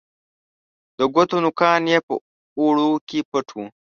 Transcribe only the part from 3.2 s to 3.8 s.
پټ وه